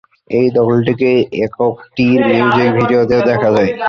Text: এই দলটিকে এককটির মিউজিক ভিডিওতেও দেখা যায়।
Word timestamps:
এই 0.31 0.47
দলটিকে 0.51 1.11
এককটির 1.43 2.19
মিউজিক 2.29 2.69
ভিডিওতেও 2.77 3.21
দেখা 3.29 3.49
যায়। 3.55 3.71